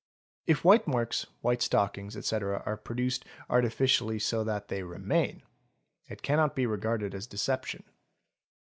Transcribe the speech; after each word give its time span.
If 0.47 0.63
white 0.65 0.87
marks, 0.87 1.27
white 1.41 1.61
stockings, 1.61 2.17
etc., 2.17 2.63
are 2.65 2.75
produced 2.75 3.23
artificially 3.51 4.17
so 4.17 4.43
that 4.45 4.67
they 4.67 4.81
remain, 4.81 5.43
it 6.09 6.23
cannot 6.23 6.55
be 6.55 6.65
regarded 6.65 7.13
as 7.13 7.27
deception. 7.27 7.83